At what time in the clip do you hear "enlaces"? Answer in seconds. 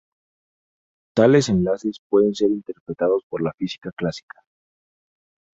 1.49-2.01